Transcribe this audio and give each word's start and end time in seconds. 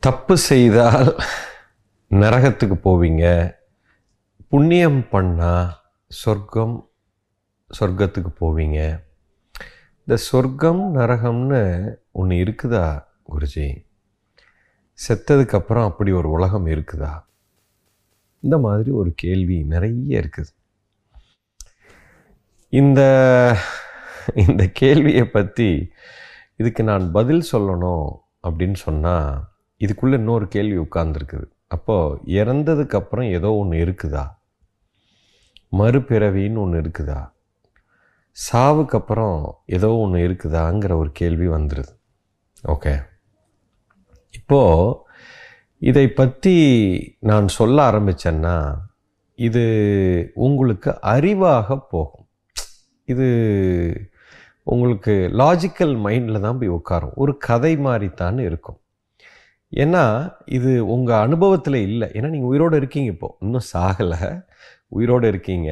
தப்பு 0.00 0.36
செய்தால் 0.36 1.16
நரகத்துக்கு 2.10 2.76
போவீங்க. 2.84 3.54
புண்ணியம் 4.48 5.00
பண்ணால் 5.00 5.70
சொர்க்கம் 6.06 6.90
சொர்க்கத்துக்கு 7.80 8.30
போவீங்க. 8.40 9.04
இந்த 9.98 10.16
சொர்க்கம் 10.16 10.94
நரகம்னு 10.94 11.92
ஒன்று 12.10 12.36
இருக்குதா 12.36 13.02
குருஜி? 13.28 13.84
செத்ததுக்கப்புறம் 15.08 15.84
அப்படி 15.84 16.12
ஒரு 16.12 16.30
உலகம் 16.30 16.66
இருக்குதா? 16.66 17.24
இந்த 18.40 18.58
மாதிரி 18.58 18.90
ஒரு 18.90 19.12
கேள்வி 19.14 19.62
நிறைய 19.62 20.20
இருக்குது. 20.20 20.50
இந்த 22.68 23.00
இந்த 24.34 24.68
கேள்வியை 24.72 25.24
பற்றி 25.24 25.92
இதுக்கு 26.56 26.82
நான் 26.82 27.10
பதில் 27.10 27.44
சொல்லணும் 27.52 28.16
அப்படின்னு 28.42 28.74
சொன்னால் 28.74 29.49
இதுக்குள்ளே 29.80 30.12
இன்னொரு 30.12 30.48
கேள்வி 30.48 30.78
உட்கார்ந்துருக்குது. 30.78 31.46
அப்போது 31.66 32.20
இறந்ததுக்கப்புறம் 32.26 33.30
ஏதோ 33.32 33.50
ஒன்று 33.52 33.78
இருக்குதா? 33.84 34.24
மறுபிறவின்னு 35.72 36.58
ஒன்று 36.58 36.80
இருக்குதா? 36.80 37.20
சாவுக்கப்புறம் 38.52 39.50
ஏதோ 39.66 39.88
ஒன்று 39.88 40.18
இருக்குதாங்கிற 40.28 40.92
ஒரு 40.94 41.10
கேள்வி 41.12 41.48
வந்துடுது 41.48 41.92
ஓகே. 42.66 43.06
இப்போது 44.30 44.94
இதை 45.78 46.08
பற்றி 46.08 46.56
நான் 47.20 47.48
சொல்ல 47.48 47.90
ஆரம்பித்தேன்னா 47.90 48.76
இது 49.34 49.64
உங்களுக்கு 50.34 50.90
அறிவாக 51.02 51.78
போகும். 51.90 52.26
இது 53.04 53.28
உங்களுக்கு 54.62 55.12
லாஜிக்கல் 55.32 55.94
மைண்டில் 56.06 56.40
தான் 56.40 56.58
போய் 56.58 56.70
உட்காரும். 56.70 57.14
ஒரு 57.14 57.36
கதை 57.36 57.76
மாதிரித்தான் 57.76 58.38
இருக்கும். 58.40 58.79
ஏன்னா 59.72 60.04
இது 60.46 60.70
உங்கள் 60.86 61.22
அனுபவத்தில் 61.26 61.78
இல்லை. 61.88 62.08
ஏன்னா 62.16 62.28
நீங்கள் 62.28 62.50
உயிரோடு 62.52 62.76
இருக்கீங்க 62.76 63.10
இப்போ. 63.12 63.28
இன்னும் 63.40 63.66
சாகலை. 63.72 64.20
உயிரோடு 64.88 65.26
இருக்கீங்க. 65.28 65.70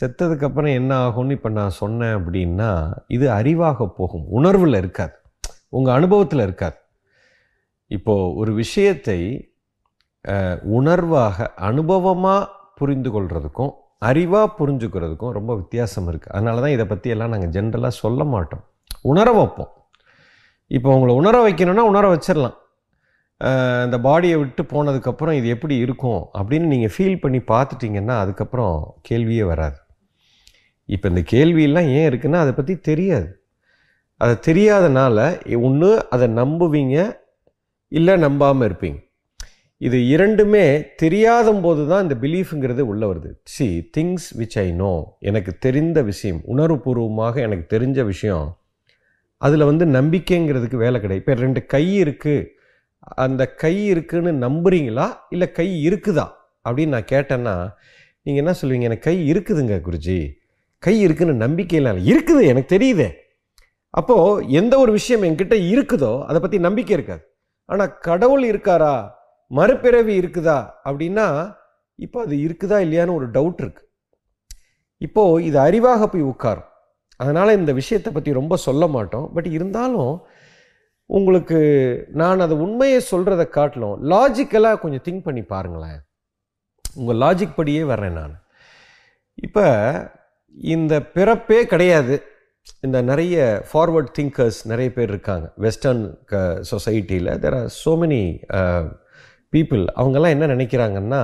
செத்ததுக்கப்புறம் 0.00 0.74
என்ன 0.80 0.92
ஆகும்னு 1.06 1.30
இப்போ 1.30 1.48
நான் 1.48 1.78
சொன்னேன் 1.82 2.14
அப்படின்னா 2.18 2.70
இது 3.06 3.26
அறிவாக 3.30 3.86
போகும். 3.98 4.24
உணர்வில் 4.38 4.74
இருக்காது. 4.74 5.14
உங்கள் 5.68 5.94
அனுபவத்தில் 5.94 6.40
இருக்காது. 6.40 6.78
இப்போது 7.86 8.34
ஒரு 8.34 8.52
விஷயத்தை 8.54 9.20
உணர்வாக 10.78 11.46
அனுபவமாக 11.70 12.48
புரிந்து 12.78 13.10
கொள்கிறதுக்கும் 13.10 13.72
அறிவாக 14.08 14.48
புரிஞ்சுக்கிறதுக்கும் 14.58 15.32
ரொம்ப 15.38 15.52
வித்தியாசம் 15.54 16.08
இருக்குது 16.10 16.34
அதனால 16.36 16.60
தான் 16.60 16.74
இதை 16.76 16.86
பற்றி 16.86 17.08
எல்லாம் 17.14 17.32
நாங்கள் 17.34 17.52
ஜென்ரலாக 17.56 17.94
சொல்ல 18.02 18.24
மாட்டோம். 18.24 18.62
உணர 19.02 19.32
வைப்போம். 19.32 19.70
இப்போ 20.66 20.88
உங்களை 20.94 21.14
உணர 21.20 21.36
வைக்கணும்னா 21.46 21.84
உணர 21.92 22.04
வச்சிடலாம் 22.14 22.56
அந்த 23.84 23.96
பாடியை 24.06 24.36
விட்டு 24.40 24.62
போனதுக்கப்புறம் 24.72 25.36
இது 25.40 25.48
எப்படி 25.54 25.76
இருக்கும் 25.84 26.22
அப்படின்னு 26.38 26.66
நீங்கள் 26.72 26.92
ஃபீல் 26.94 27.22
பண்ணி 27.22 27.40
பார்த்துட்டீங்கன்னா 27.52 28.16
அதுக்கப்புறம் 28.22 28.74
கேள்வியே 29.08 29.44
வராது. 29.52 29.78
இப்போ 30.94 31.06
இந்த 31.12 31.22
கேள்வியெல்லாம் 31.34 31.88
ஏன் 31.98 32.08
இருக்குன்னா 32.10 32.40
அதை 32.44 32.52
பற்றி 32.58 32.74
தெரியாது. 32.90 33.28
அதை 34.22 34.34
தெரியாதனால 34.48 35.18
ஒன்று 35.66 35.90
அதை 36.14 36.26
நம்புவீங்க 36.40 36.96
இல்லை 37.98 38.14
நம்பாமல் 38.24 38.66
இருப்பீங்க. 38.68 38.98
இது 39.86 39.98
இரண்டுமே 40.14 40.64
தெரியாத 41.02 41.52
போது 41.64 41.82
தான் 41.90 42.02
இந்த 42.04 42.16
பிலீஃப்ங்கிறது 42.24 42.82
உள்ளே 42.92 43.06
வருது. 43.10 43.30
See 43.54 43.66
things 43.96 44.26
which 44.40 44.58
I 44.64 44.68
know 44.80 44.92
எனக்கு 45.28 45.52
தெரிந்த 45.66 45.98
விஷயம் 46.10 46.40
உணர்வுபூர்வமாக 46.52 47.34
எனக்கு 47.46 47.64
தெரிஞ்ச 47.74 48.04
விஷயம். 48.12 48.48
அதில் 49.46 49.68
வந்து 49.70 49.84
நம்பிக்கைங்கிறதுக்கு 49.98 50.78
வேலை 50.86 50.98
கிடையாது. 51.00 51.22
இப்போ 51.22 51.36
ரெண்டு 51.44 51.60
கை 51.74 51.84
இருக்குது 52.04 52.48
அந்த 53.00 53.54
கை 53.54 53.86
இருக்குன்னு 53.86 54.32
நம்புறீங்களா? 54.32 55.06
இல்லை 55.30 55.52
கை 55.52 55.88
இருக்குதா? 55.88 56.26
அப்படின்னு 56.68 56.88
நான் 56.88 57.10
கேட்டேன்னா 57.10 57.54
நீங்கள் 58.22 58.42
என்ன 58.44 58.54
சொல்லுவீங்க? 58.60 58.80
எனக்கு 58.80 59.10
கை 59.10 59.32
இருக்குதுங்க 59.32 59.76
குருஜி. 59.86 60.38
கை 60.78 61.00
இருக்குன்னு 61.00 61.34
நம்பிக்கையில் 61.34 61.94
இல்லை. 61.94 62.12
இருக்குது 62.12 62.42
எனக்கு 62.46 62.76
தெரியுதே. 62.76 63.12
அப்போது 63.90 64.48
எந்த 64.48 64.78
ஒரு 64.78 64.92
விஷயம் 64.92 65.22
என்கிட்ட 65.22 65.54
இருக்குதோ 65.72 66.24
அதை 66.24 66.40
பற்றி 66.40 66.58
நம்பிக்கை 66.58 66.96
இருக்காது. 66.96 67.22
ஆனால் 67.64 67.98
கடவுள் 67.98 68.44
இருக்காரா? 68.50 69.10
மறுபிறவி 69.46 70.20
இருக்குதா? 70.20 70.70
அப்படின்னா 70.84 71.54
இப்போ 71.94 72.20
அது 72.20 72.36
இருக்குதா 72.36 72.76
இல்லையான்னு 72.86 73.14
ஒரு 73.14 73.30
டவுட் 73.30 73.60
இருக்குது 73.64 73.88
இப்போது 74.96 75.44
இது 75.44 75.58
அறிவாக 75.58 76.06
போய் 76.06 76.22
உட்காரும். 76.22 76.68
அதனால் 77.16 77.56
இந்த 77.56 77.72
விஷயத்தை 77.72 78.12
பற்றி 78.12 78.32
ரொம்ப 78.32 78.56
சொல்ல 78.56 78.86
மாட்டோம். 78.86 79.32
பட் 79.32 79.46
இருந்தாலும் 79.46 80.22
உங்களுக்கு 81.18 81.58
நான் 82.20 82.44
அதை 82.44 82.54
உண்மையை 82.64 82.98
சொல்கிறத 83.12 83.42
காட்டிலும் 83.56 84.00
லாஜிக்கலாக 84.12 84.80
கொஞ்சம் 84.82 85.04
திங்க் 85.06 85.26
பண்ணி 85.26 85.42
பாருங்களேன். 85.52 85.98
உங்கள் 87.00 87.20
லாஜிக் 87.22 87.58
படியே 87.58 87.82
வர்றேன் 87.92 88.18
நான். 88.20 88.34
இப்போ 89.46 89.66
இந்த 90.74 90.94
பிறப்பே 91.16 91.60
கிடையாது. 91.72 92.16
இந்த 92.86 92.98
நிறைய 93.10 93.36
ஃபார்வர்ட் 93.68 94.10
திங்கர்ஸ் 94.18 94.60
நிறைய 94.70 94.88
பேர் 94.96 95.10
இருக்காங்க. 95.14 95.46
வெஸ்டர்ன் 95.64 96.02
க 96.30 96.42
சொசைட்டியில் 96.72 97.30
there 97.44 97.56
are 97.60 97.70
so 97.82 97.92
many 98.02 98.22
people 99.52 99.82
அவங்கெல்லாம் 100.00 100.34
என்ன 100.36 100.48
நினைக்கிறாங்கன்னா 100.54 101.22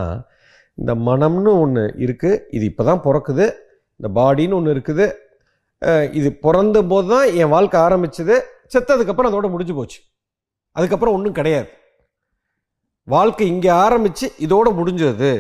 இந்த 0.79 0.93
மனம்னு 1.09 1.53
ஒன்று 1.65 1.85
இருக்குது 2.05 2.43
இது 2.57 2.65
இப்போ 2.71 2.85
தான் 2.91 3.05
பிறக்குது 3.07 3.47
இந்த 4.01 4.09
பாடின்னு 4.19 4.59
ஒன்று 4.59 4.75
இருக்குது 4.77 5.07
இது 6.19 6.29
பிறந்த 6.45 6.79
போது 6.91 7.09
தான் 7.15 7.27
என் 7.41 7.53
வாழ்க்கை 7.55 7.79
ஆரம்பிச்சது 7.87 8.37
செத்ததுக்கப்புறம் 8.75 9.31
அதோட 9.31 9.51
முடிஞ்சு 9.51 9.75
போச்சு. 9.75 9.99
அதுக்கப்புறம் 10.73 11.15
ஒன்றும் 11.15 11.37
கிடையாது. 11.41 11.69
வாழ்க்கை 13.05 13.47
இங்கே 13.47 13.69
ஆரம்பித்து 13.69 14.33
இதோட 14.39 14.69
முடிஞ்சது. 14.79 15.31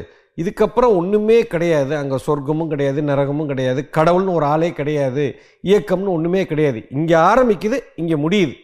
இதுக்கப்புறம் 0.42 0.94
ஒன்றுமே 0.96 1.46
கிடையாது. 1.46 1.96
அங்கே 1.96 2.16
சொர்க்கமும் 2.26 2.66
கிடையாது 2.66 3.02
நரகமும் 3.02 3.46
கிடையாது 3.46 3.88
கடவுள்னு 3.96 4.32
ஒரு 4.32 4.44
ஆளே 4.44 4.72
கிடையாது 4.72 5.24
இயக்கம்னு 5.64 6.14
ஒன்றுமே 6.16 6.46
கிடையாது. 6.46 6.80
இங்கே 6.90 7.14
ஆரம்பிக்குது 7.14 7.78
இங்கே 7.96 8.16
முடியுது. 8.26 8.54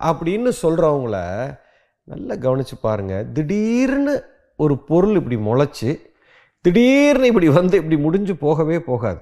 அப்படின்னு 0.00 0.50
சொல்கிறவங்கள 0.62 1.16
நல்லா 2.04 2.34
கவனித்து 2.34 2.76
பாருங்கள் 2.76 3.32
திடீர்னு 3.32 4.14
ஒரு 4.56 4.74
பொருள் 4.84 5.16
இப்படி 5.16 5.36
முளைச்சி 5.48 5.90
திடீர்னு 6.64 7.26
இப்படி 7.26 7.48
வந்து 7.48 7.76
இப்படி 7.76 7.96
முடிஞ்சு 7.96 8.36
போகவே 8.36 8.80
போகாது. 8.80 9.20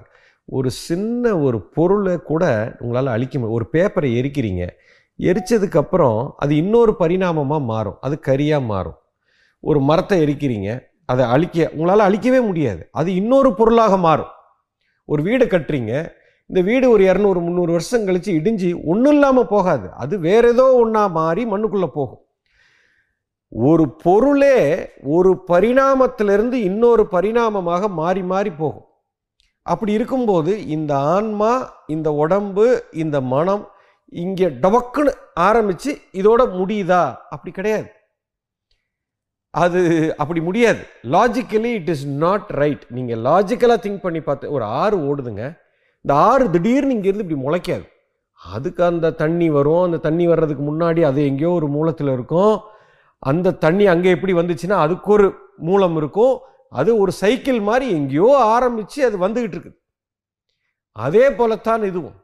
ஒரு 0.49 0.69
சின்ன 0.71 1.37
ஒரு 1.37 1.61
பொருளை 1.61 2.17
கூட 2.17 2.75
உங்களால் 2.79 3.07
அழிக்க 3.07 3.39
முடியும் 3.39 3.57
ஒரு 3.59 3.69
பேப்பரை 3.73 4.09
எரிக்கிறீங்க. 4.21 4.67
எரிச்சதுக்கப்புறம் 5.19 6.29
அது 6.37 6.55
இன்னொரு 6.55 6.95
பரிணாமமாக 6.99 7.63
மாறும். 7.63 7.97
அது 8.01 8.19
கரியாக 8.27 8.65
மாறும். 8.65 8.97
ஒரு 9.59 9.79
மரத்தை 9.79 10.23
எரிக்கிறீங்க. 10.23 10.69
அதை 11.05 11.25
அழிக்க 11.25 11.69
உங்களால் 11.73 12.05
அழிக்கவே 12.09 12.45
முடியாது. 12.45 12.89
அது 12.91 13.15
இன்னொரு 13.15 13.53
பொருளாக 13.53 13.97
மாறும். 13.97 14.31
ஒரு 15.05 15.23
வீடு 15.23 15.45
கட்டுறீங்க. 15.45 15.93
இந்த 16.45 16.61
வீடு 16.61 16.89
ஒரு 16.89 17.03
இரநூறு 17.03 17.39
முந்நூறு 17.41 17.71
வருஷம் 17.71 18.05
கழித்து 18.05 18.33
இடிஞ்சு 18.33 18.83
ஒன்றும் 18.85 19.13
இல்லாமல் 19.13 19.47
போகாது. 19.47 19.91
அது 19.91 20.19
வேற 20.19 20.47
ஏதோ 20.47 20.75
ஒன்றா 20.75 21.07
மாறி 21.07 21.45
மண்ணுக்குள்ளே 21.45 21.89
போகும். 21.93 22.25
ஒரு 23.49 23.89
பொருளே 23.89 24.89
ஒரு 25.03 25.43
பரிணாமத்திலிருந்து 25.47 26.53
இன்னொரு 26.53 27.07
பரிணாமமாக 27.11 27.89
மாறி 27.89 28.23
மாறி 28.23 28.51
போகும். 28.51 28.88
அப்படி 29.73 29.91
இருக்கும்போது 29.97 30.51
இந்த 30.75 30.91
ஆன்மா 31.13 31.51
இந்த 31.95 32.09
உடம்பு 32.23 32.65
இந்த 33.03 33.17
மனம் 33.33 33.63
இங்கே 34.23 34.47
டபக்குன்னு 34.63 35.11
ஆரம்பித்து 35.47 35.91
இதோட 36.19 36.41
முடியுதா? 36.59 37.03
அப்படி 37.33 37.51
கிடையாது. 37.57 37.87
அது 39.63 39.81
அப்படி 40.21 40.41
முடியாது. 40.47 40.81
Logically 41.15 41.71
it 41.79 41.91
is 41.93 42.07
not 42.23 42.49
right 42.61 42.83
நீங்கள் 42.97 43.21
லாஜிக்கலாக 43.27 43.83
திங்க் 43.85 44.03
பண்ணி 44.05 44.21
பார்த்து 44.27 44.51
ஒரு 44.55 44.65
ஆறு 44.81 44.97
ஓடுதுங்க. 45.09 45.45
இந்த 46.05 46.13
ஆறு 46.29 46.45
திடீர்னு 46.55 46.95
இங்கேருந்து 46.95 47.25
இப்படி 47.25 47.41
முளைக்காது. 47.45 47.85
அதுக்கு 48.39 48.81
அந்த 48.91 49.15
தண்ணி 49.21 49.47
வரும். 49.55 49.85
அந்த 49.87 49.97
தண்ணி 50.07 50.25
வர்றதுக்கு 50.31 50.63
முன்னாடி 50.71 51.01
அது 51.09 51.19
எங்கேயோ 51.29 51.51
ஒரு 51.59 51.67
மூலத்தில் 51.77 52.11
இருக்கும். 52.17 52.55
அந்த 53.31 53.57
தண்ணி 53.65 53.85
அங்கே 53.93 54.13
எப்படி 54.15 54.33
வந்துச்சுன்னா 54.39 54.77
அதுக்கு 54.85 55.09
ஒரு 55.17 55.27
மூலம் 55.69 55.95
இருக்கும். 56.01 56.35
அது 56.71 56.91
ஒரு 57.03 57.11
சைக்கிள் 57.19 57.59
மாதிரி 57.69 57.85
எங்கேயோ 57.97 58.29
ஆரம்பித்து 58.55 58.99
அது 59.07 59.17
வந்துக்கிட்டு 59.25 59.55
இருக்குது. 59.57 59.77
அதே 61.05 61.25
போலத்தான் 61.39 61.83
இதுவும். 61.89 62.17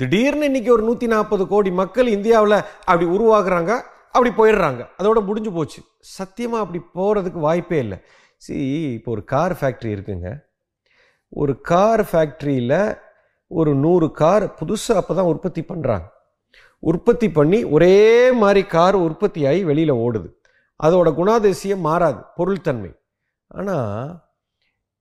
திடீர்னு 0.00 0.48
இன்னைக்கு 0.50 0.70
ஒரு 0.74 0.82
நூற்றி 0.88 1.06
நாற்பது 1.12 1.44
கோடி 1.52 1.70
மக்கள் 1.80 2.08
இந்தியாவில் 2.16 2.58
அப்படி 2.88 3.06
உருவாகிறாங்க 3.16 3.72
அப்படி 4.14 4.30
போயிடுறாங்க. 4.36 4.82
அதோட 5.00 5.18
முடிஞ்சு 5.28 5.50
போச்சு. 5.56 5.80
சத்தியமாக 6.18 6.64
அப்படி 6.64 6.80
போகிறதுக்கு 6.98 7.40
வாய்ப்பே 7.46 7.78
இல்லை. 7.84 7.98
சி 8.44 8.54
இப்போ 8.98 9.10
ஒரு 9.14 9.22
கார் 9.32 9.54
ஃபேக்ட்ரி 9.60 9.90
இருக்குங்க. 9.96 10.28
ஒரு 11.40 11.54
கார் 11.70 12.02
ஃபேக்ட்ரியில் 12.10 12.80
ஒரு 13.50 13.72
நூறு 13.84 14.06
கார் 14.20 14.44
புதுசாக 14.60 15.00
அப்போ 15.00 15.12
தான் 15.18 15.30
உற்பத்தி 15.32 15.62
பண்ணுறாங்க 15.70 16.06
உற்பத்தி 16.90 17.28
பண்ணி 17.38 17.58
ஒரே 17.74 17.96
மாதிரி 18.42 18.62
கார் 18.76 18.96
உற்பத்தி 19.06 19.40
ஆகி 19.50 19.62
வெளியில் 19.70 20.00
ஓடுது. 20.04 20.28
அதோட 20.80 21.08
குணாதிசயம் 21.20 21.84
மாறாது 21.86 22.20
பொருள்தன்மை. 22.38 22.90
ஆனால் 23.50 24.08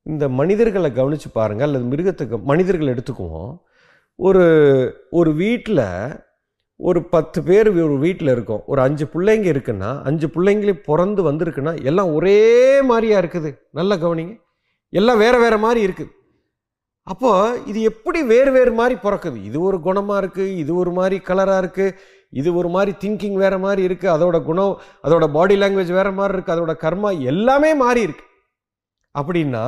இந்த 0.06 0.26
மனிதர்களை 0.40 0.90
கவனித்து 0.94 1.30
பாருங்கள் 1.30 1.68
அல்லது 1.68 1.86
மிருகத்துக்கு 1.94 2.38
மனிதர்கள் 2.52 2.94
எடுத்துக்குவோம். 2.94 3.52
ஒரு 4.20 4.46
ஒரு 5.20 5.32
வீட்டில் 5.44 5.86
ஒரு 6.80 7.00
பத்து 7.14 7.40
பேர் 7.48 7.68
ஒரு 7.86 7.96
வீட்டில் 8.06 8.34
இருக்கோம். 8.36 8.64
ஒரு 8.72 8.80
அஞ்சு 8.88 9.06
பிள்ளைங்க 9.14 9.48
இருக்குன்னா 9.54 9.90
அஞ்சு 10.10 10.28
பிள்ளைங்களையும் 10.36 10.86
பிறந்து 10.90 11.22
வந்திருக்குன்னா 11.30 11.74
எல்லாம் 11.90 12.12
ஒரே 12.18 12.38
மாதிரியா 12.92 13.18
இருக்குது. 13.24 13.52
நல்லா 13.80 13.96
கவனிங்க. 14.04 14.36
எல்லாம் 14.94 15.22
வேறு 15.24 15.40
வேறு 15.44 15.58
மாதிரி 15.66 15.82
இருக்குது 15.88 16.14
அப்போது 17.12 17.60
இது 17.70 17.80
எப்படி 17.90 18.20
வேறு 18.32 18.52
வேறு 18.58 18.72
மாதிரி 18.80 18.96
பிறக்குது? 19.04 19.38
இது 19.50 19.58
ஒரு 19.68 19.78
குணமாக 19.88 20.22
இருக்குது 20.22 20.56
இது 20.62 20.72
ஒரு 20.82 20.92
மாதிரி 21.00 21.18
கலராக 21.30 21.62
இருக்குது 21.64 21.96
இது 22.40 22.50
ஒரு 22.60 22.70
மாதிரி 22.76 22.92
திங்கிங் 23.04 23.38
வேறு 23.44 23.58
மாதிரி 23.66 23.82
இருக்குது 23.88 24.14
அதோட 24.16 24.38
குணம் 24.44 24.74
அதோட 25.06 25.26
பாடி 25.36 25.56
லாங்குவேஜ் 25.62 25.94
வேறு 26.00 26.12
மாதிரி 26.20 26.36
இருக்குது 26.36 26.56
அதோட 26.56 26.74
கர்மா 26.84 27.12
எல்லாமே 27.32 27.72
மாறி 27.84 28.02
இருக்குது 28.08 28.28
அப்படின்னா 29.20 29.66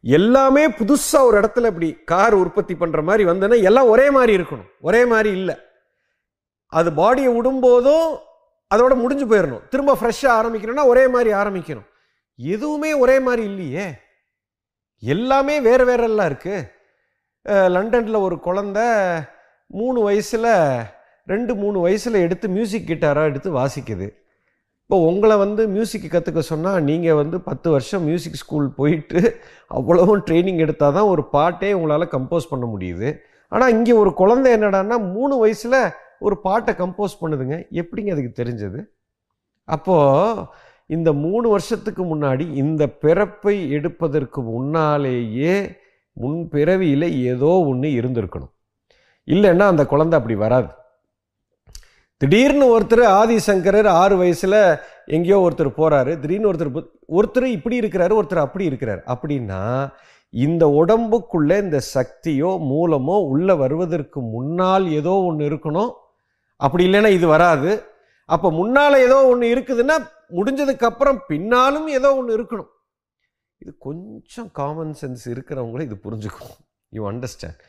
எல்லாமே 0.00 0.64
புதுசாக 0.78 1.28
ஒரு 1.28 1.36
இடத்துல 1.40 1.70
இப்படி 1.72 1.88
கார் 2.10 2.34
உற்பத்தி 2.42 2.74
பண்ணுற 2.74 3.00
மாதிரி 3.08 3.24
வந்தேன்னா 3.30 3.56
எல்லாம் 3.68 3.88
ஒரே 3.94 4.06
மாதிரி 4.16 4.32
இருக்கணும். 4.38 4.68
ஒரே 4.88 5.00
மாதிரி 5.12 5.30
இல்லை. 5.38 5.56
அது 6.72 6.90
பாடியை 7.00 7.30
விடும்போதும் 7.36 8.08
அதோட 8.74 8.94
முடிஞ்சு 9.02 9.26
போயிடணும் 9.28 9.66
திரும்ப 9.72 9.92
ஃப்ரெஷ்ஷாக 10.00 10.38
ஆரம்பிக்கணும்னா 10.38 10.84
ஒரே 10.92 11.04
மாதிரி 11.14 11.30
ஆரம்பிக்கணும். 11.42 11.88
எதுவுமே 12.38 12.90
ஒரே 13.02 13.16
மாதிரி 13.26 13.42
இல்லையே. 13.50 13.86
எல்லாமே 15.14 15.56
வேறு 15.68 15.84
வேறெல்லாம் 15.90 16.28
இருக்குது 16.30 17.68
லண்டனில் 17.74 18.24
ஒரு 18.26 18.36
குழந்த 18.46 18.78
மூணு 19.78 19.98
வயசில் 20.06 20.48
ரெண்டு 21.32 21.52
மூணு 21.60 21.78
வயசில் 21.84 22.24
எடுத்து 22.24 22.46
மியூசிக் 22.56 22.88
கிட்டாராக 22.90 23.30
எடுத்து 23.30 23.50
வாசிக்குது. 23.58 24.06
இப்போ 24.88 24.98
உங்களை 25.08 25.34
வந்து 25.42 25.62
மியூசிக் 25.72 26.04
கற்றுக்க 26.12 26.42
சொன்னால் 26.50 26.84
நீங்கள் 26.86 27.16
வந்து 27.18 27.36
பத்து 27.48 27.68
வருஷம் 27.72 28.04
மியூசிக் 28.08 28.38
ஸ்கூல் 28.42 28.68
போயிட்டு 28.78 29.20
அவ்வளவும் 29.78 30.22
ட்ரைனிங் 30.28 30.60
எடுத்தால் 30.64 30.94
தான் 30.96 31.08
ஒரு 31.14 31.22
பாட்டே 31.34 31.70
உங்களால் 31.78 32.04
கம்போஸ் 32.14 32.48
பண்ண 32.52 32.66
முடியுது. 32.74 33.08
ஆனால் 33.52 33.72
இங்கே 33.74 33.94
ஒரு 34.02 34.12
குழந்தை 34.20 34.52
என்னடான்னா 34.56 34.96
மூணு 35.16 35.34
வயசில் 35.42 35.76
ஒரு 36.26 36.38
பாட்டை 36.46 36.74
கம்போஸ் 36.80 37.18
பண்ணுதுங்க. 37.20 37.58
எப்படிங்க 37.82 38.14
அதுக்கு 38.14 38.32
தெரிஞ்சது? 38.40 38.80
அப்போது 39.68 40.46
இந்த 40.96 41.12
மூணு 41.26 41.46
வருஷத்துக்கு 41.56 42.04
முன்னாடி 42.14 42.46
இந்த 42.64 42.82
பிறப்பை 43.04 43.56
எடுப்பதற்கு 43.78 44.42
முன்னாலேயே 44.54 45.54
முன் 46.16 46.40
பிறவியில் 46.54 47.08
ஏதோ 47.32 47.52
ஒன்று 47.72 47.90
இருந்திருக்கணும். 48.00 48.54
இல்லைன்னா 49.28 49.66
அந்த 49.74 49.86
குழந்தை 49.94 50.16
அப்படி 50.20 50.38
வராது. 50.46 50.70
திடீர்னு 52.22 52.66
ஒருத்தர் 52.74 53.02
ஆதிசங்கரர் 53.20 53.88
ஆறு 54.00 54.14
வயசில் 54.20 54.60
எங்கேயோ 55.16 55.36
ஒருத்தர் 55.46 55.68
போகிறாரு 55.80 56.12
திடீர்னு 56.22 56.48
ஒருத்தர் 56.50 56.72
ஒருத்தர் 57.18 57.46
இப்படி 57.56 57.76
இருக்கிறாரு 57.80 58.12
ஒருத்தர் 58.20 58.46
அப்படி 58.46 58.64
இருக்கிறார். 58.70 59.02
அப்படின்னா 59.12 59.60
இந்த 60.44 60.64
உடம்புக்குள்ளே 60.80 61.56
இந்த 61.66 61.78
சக்தியோ 61.94 62.50
மூலமோ 62.72 63.16
உள்ளே 63.32 63.54
வருவதற்கு 63.62 64.20
முன்னால் 64.34 64.86
ஏதோ 65.00 65.14
ஒன்று 65.28 65.44
இருக்கணும். 65.50 65.92
அப்படி 66.56 66.84
இல்லைன்னா 66.88 67.12
இது 67.18 67.26
வராது. 67.34 67.70
அப்போ 68.34 68.48
முன்னால் 68.60 69.02
ஏதோ 69.06 69.18
ஒன்று 69.32 69.46
இருக்குதுன்னா 69.54 69.96
முடிஞ்சதுக்கப்புறம் 70.38 71.18
பின்னாலும் 71.30 71.88
ஏதோ 71.98 72.08
ஒன்று 72.20 72.32
இருக்கணும். 72.38 72.70
இது 73.62 73.70
கொஞ்சம் 73.86 74.50
காமன் 74.60 74.94
சென்ஸ் 75.00 75.24
இருக்கிறவங்களும் 75.34 75.88
இது 75.88 75.98
புரிஞ்சுக்கணும். 76.06 76.58
யூ 76.96 77.04
அண்டர்ஸ்டாண்ட் 77.12 77.60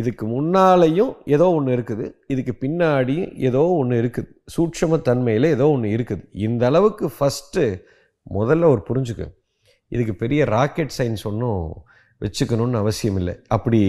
இதுக்கு 0.00 0.24
முன்னாலேயும் 0.26 1.12
ஏதோ 1.34 1.46
ஒன்று 1.56 1.76
இருக்குது. 1.76 2.06
இதுக்கு 2.32 2.52
பின்னாடியும் 2.64 3.30
ஏதோ 3.48 3.62
ஒன்று 3.80 4.00
இருக்குது. 4.02 4.28
சூட்சம 4.54 5.00
தன்மையில் 5.08 5.46
ஏதோ 5.56 5.66
ஒன்று 5.74 5.90
இருக்குது. 5.96 6.24
இந்த 6.46 6.64
அளவுக்கு 6.70 7.06
ஃபஸ்ட்டு 7.16 7.64
முதல்ல 8.26 8.70
ஒரு 8.74 8.82
புரிஞ்சுக்க. 8.88 9.26
இதுக்கு 9.88 10.14
பெரிய 10.22 10.40
ராக்கெட் 10.44 10.96
சயின்ஸ் 10.98 11.24
ஒன்றும் 11.30 11.62
வச்சுக்கணும்னு 12.20 12.82
அவசியம் 12.82 13.18
இல்லை. 13.20 13.34
அப்படி 13.56 13.80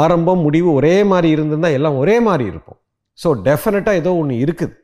ஆரம்பம் 0.00 0.44
முடிவு 0.46 0.68
ஒரே 0.72 0.96
மாதிரி 1.12 1.28
இருந்திருந்தால் 1.36 1.76
எல்லாம் 1.78 2.00
ஒரே 2.02 2.16
மாதிரி 2.28 2.44
இருப்போம். 2.52 2.80
ஸோ 3.18 3.28
டெஃபினட்டாக 3.48 4.00
ஏதோ 4.02 4.10
ஒன்று 4.22 4.36
இருக்குது. 4.44 4.76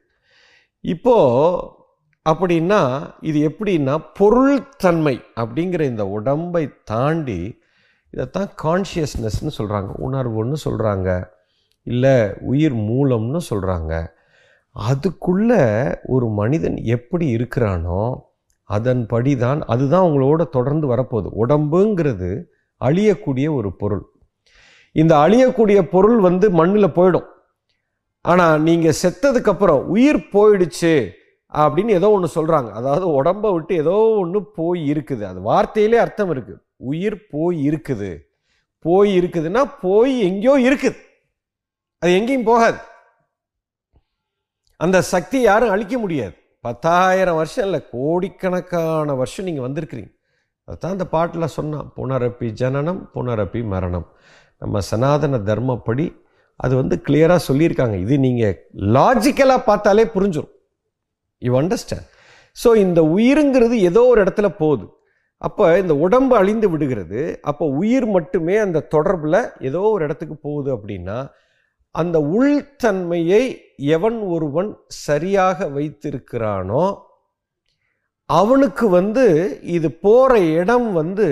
இப்போது 0.80 1.82
அப்படின்னா 2.26 2.80
இது 3.20 3.38
எப்படின்னா 3.48 3.94
பொருள்தன்மை 4.18 5.16
அப்படிங்கிற 5.42 5.80
இந்த 5.92 6.04
உடம்பை 6.06 6.64
தாண்டி 6.90 7.40
இதைத்தான் 8.14 8.50
கான்ஷியஸ்னஸ்னு 8.62 9.52
சொல்கிறாங்க 9.58 9.90
உணர்வுன்னு 10.06 10.56
சொல்கிறாங்க 10.64 11.08
இல்லை 11.86 12.16
உயிர் 12.52 12.76
மூலம்னு 12.90 13.40
சொல்கிறாங்க 13.50 13.92
அதுக்குள்ளே 14.76 15.64
ஒரு 16.14 16.26
மனிதன் 16.40 16.76
எப்படி 16.96 17.26
இருக்கிறானோ 17.36 18.04
அதன்படி 18.70 19.32
தான் 19.36 19.60
அதுதான் 19.72 20.06
உங்களோட 20.08 20.42
தொடர்ந்து 20.56 20.86
வரப்போகுது. 20.92 21.28
உடம்புங்கிறது 21.42 22.30
அழியக்கூடிய 22.80 23.46
ஒரு 23.54 23.70
பொருள். 23.76 24.04
இந்த 24.92 25.12
அழியக்கூடிய 25.24 25.80
பொருள் 25.94 26.18
வந்து 26.20 26.46
மண்ணில் 26.50 26.96
போயிடும். 26.98 27.28
ஆனால் 28.24 28.62
நீங்கள் 28.62 28.98
செத்ததுக்கப்புறம் 29.02 29.82
உயிர் 29.94 30.20
போயிடுச்சு. 30.32 30.94
அப்படின்னு 31.62 31.92
ஏதோ 31.98 32.08
ஒன்று 32.16 32.28
சொல்கிறாங்க 32.36 32.70
அதாவது 32.78 33.06
உடம்பை 33.18 33.50
விட்டு 33.54 33.74
ஏதோ 33.82 33.96
ஒன்று 34.22 34.38
போய் 34.58 34.80
இருக்குது. 34.92 35.24
அது 35.30 35.40
வார்த்தையிலே 35.50 35.98
அர்த்தம் 36.04 36.32
இருக்குது 36.34 36.60
உயிர் 36.90 37.16
போய் 37.34 37.58
இருக்குது. 37.68 38.10
போய் 38.86 39.10
இருக்குதுன்னா 39.18 39.62
போய் 39.84 40.14
எங்கேயோ 40.28 40.54
இருக்குது. 40.68 40.98
அது 42.02 42.10
எங்கேயும் 42.20 42.48
போகாது. 42.50 42.78
அந்த 44.84 44.98
சக்தி 45.12 45.38
யாரும் 45.50 45.72
அழிக்க 45.74 45.96
முடியாது. 46.04 46.34
பத்தாயிரம் 46.66 47.38
வருஷம் 47.40 47.66
இல்லை 47.66 47.80
கோடிக்கணக்கான 47.94 49.14
வருஷம் 49.20 49.46
நீங்கள் 49.48 49.66
வந்திருக்கிறீங்க. 49.66 50.10
அதுதான் 50.68 50.94
அந்த 50.96 51.06
பாட்டில் 51.14 51.54
சொன்னான் 51.58 51.88
புனரப்பி 51.96 52.48
ஜனனம் 52.62 53.00
புனரப்பி 53.14 53.60
மரணம். 53.72 54.06
நம்ம 54.62 54.80
சனாதன 54.90 55.40
தர்மப்படி 55.50 56.06
அது 56.64 56.74
வந்து 56.80 56.96
கிளியராக 57.06 57.40
சொல்லியிருக்காங்க. 57.48 57.96
இது 58.04 58.14
நீங்கள் 58.26 58.56
லாஜிக்கலாக 58.96 59.66
பார்த்தாலே 59.70 60.06
புரிஞ்சிடும் 60.16 60.52
யூ 61.48 61.52
அண்டர்ஸ்டாண்ட் 61.60 62.08
ஸோ 62.56 62.70
இந்த 62.84 63.00
உயிருங்கிறது 63.16 63.76
ஏதோ 63.90 64.02
ஒரு 64.10 64.20
இடத்துல 64.24 64.48
போகுது. 64.62 64.86
அப்போ 65.46 65.64
இந்த 65.82 65.94
உடம்பு 66.04 66.34
அழிந்து 66.40 66.66
விடுகிறது. 66.72 67.22
அப்போ 67.50 67.64
உயிர் 67.80 68.06
மட்டுமே 68.16 68.54
அந்த 68.66 68.84
தொடர்பில் 68.94 69.40
ஏதோ 69.68 69.80
ஒரு 69.94 70.04
இடத்துக்கு 70.06 70.36
போகுது 70.46 70.70
அப்படின்னா 70.76 71.18
அந்த 71.94 72.16
உள்தன்மையை 72.36 73.42
எவன் 73.96 74.16
ஒருவன் 74.34 74.70
சரியாக 75.06 75.66
வைத்திருக்கிறானோ 75.76 76.84
அவனுக்கு 78.30 78.86
வந்து 78.98 79.24
இது 79.76 79.88
போகிற 80.06 80.32
இடம் 80.60 80.88
வந்து 81.00 81.26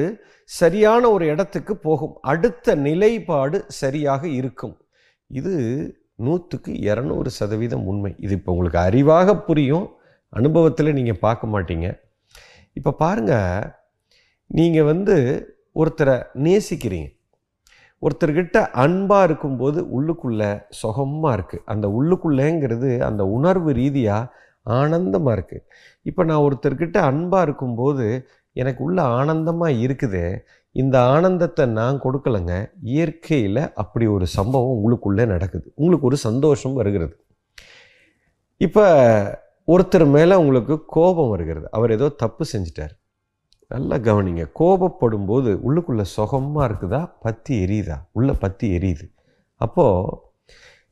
சரியான 0.58 1.02
ஒரு 1.14 1.24
இடத்துக்கு 1.32 1.74
போகும். 1.86 2.14
அடுத்த 2.32 2.74
நிலைப்பாடு 2.86 3.58
சரியாக 3.80 4.22
இருக்கும். 4.40 4.76
இது 5.30 5.54
நூற்றுக்கு 6.26 6.72
இரநூறு 6.88 7.30
சதவீதம் 7.38 7.86
உண்மை. 7.92 8.12
இது 8.24 8.32
இப்போ 8.38 8.52
உங்களுக்கு 8.54 8.80
அறிவாக 8.88 9.36
புரியும். 9.48 9.86
அனுபவத்தில் 10.38 10.96
நீங்கள் 10.98 11.22
பார்க்க 11.26 11.52
மாட்டீங்க. 11.54 11.88
இப்போ 12.78 12.90
பாருங்கள் 13.02 13.66
நீங்கள் 14.58 14.88
வந்து 14.90 15.16
ஒருத்தரை 15.80 16.16
நேசிக்கிறீங்க. 16.46 17.08
ஒருத்தர்கிட்ட 18.02 18.58
அன்பாக 18.84 19.26
இருக்கும்போது 19.28 19.80
உள்ளுக்குள்ளே 19.96 20.50
சுகமாக 20.80 21.34
இருக்குது 21.36 21.64
அந்த 21.72 21.86
உள்ளுக்குள்ளேங்கிறது 21.98 22.90
அந்த 23.08 23.22
உணர்வு 23.36 23.72
ரீதியாக 23.80 24.30
ஆனந்தமாக 24.78 25.36
இருக்குது 25.36 25.64
இப்போ 26.08 26.22
நான் 26.30 26.44
ஒருத்தர்கிட்ட 26.46 26.98
அன்பாக 27.10 27.46
இருக்கும்போது 27.46 28.06
எனக்கு 28.62 28.80
உள்ள 28.86 28.98
ஆனந்தமாக 29.18 29.78
இருக்குது. 29.84 30.24
இந்த 30.74 30.96
ஆனந்தத்தை 31.14 31.64
நான் 31.78 31.96
கொடுக்கலைங்க. 32.04 32.54
இயற்கையில் 32.94 33.62
அப்படி 33.82 34.06
ஒரு 34.16 34.26
சம்பவம் 34.36 34.74
உங்களுக்குள்ளே 34.76 35.24
நடக்குது. 35.34 35.66
உங்களுக்கு 35.80 36.08
ஒரு 36.10 36.18
சந்தோஷம் 36.28 36.76
வருகிறது. 36.80 37.14
இப்போ 38.60 38.84
ஒருத்தர் 39.66 40.10
மேலே 40.10 40.34
உங்களுக்கு 40.34 40.84
கோபம் 40.84 41.28
வருகிறது. 41.28 41.68
அவர் 41.70 41.90
ஏதோ 41.90 42.08
தப்பு 42.08 42.44
செஞ்சிட்டார். 42.52 42.90
நல்லா 43.68 43.96
கவனிங்க. 43.96 44.50
கோபப்படும் 44.58 45.26
போது 45.26 45.60
உள்ளுக்குள்ளே 45.64 46.00
சுகமாக 46.00 46.74
இருக்குதா? 46.74 47.12
பத்தி 47.20 47.64
எரியுதா? 47.64 48.04
உள்ள 48.12 48.32
பத்தி 48.32 48.76
எரியுது. 48.76 49.14
அப்போது 49.54 50.16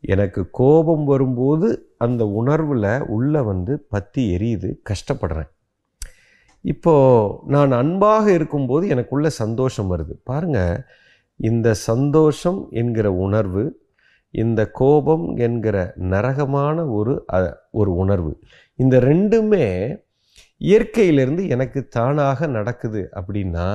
எனக்கு 0.00 0.50
கோபம் 0.50 1.04
வரும்போது 1.04 1.94
அந்த 1.98 2.26
உணர்வில் 2.26 3.02
உள்ள 3.02 3.42
வந்து 3.42 3.78
பத்தி 3.78 4.36
எரியுது. 4.36 4.74
கஷ்டப்படுறேன். 4.90 5.48
இப்போது 6.60 7.34
நான் 7.46 7.72
அன்பாக 7.72 8.32
இருக்கும்போது 8.32 8.88
எனக்குள்ள 8.88 9.28
சந்தோஷம் 9.28 9.96
வருது. 9.96 10.20
பாருங்கள் 10.24 10.84
இந்த 11.36 11.74
சந்தோஷம் 11.74 12.66
என்கிற 12.70 13.12
உணர்வு 13.12 13.79
இந்த 14.34 14.60
கோபம் 14.80 15.26
என்கிற 15.46 15.76
நரகமான 16.12 16.76
ஒரு 16.99 17.14
ஒரு 17.80 17.92
உணர்வு. 18.02 18.32
இந்த 18.78 18.96
ரெண்டுமே 19.10 19.66
இயற்கையிலிருந்து 20.60 21.42
எனக்கு 21.54 21.80
தானாக 21.88 22.46
நடக்குது 22.56 23.02
அப்படின்னா 23.18 23.66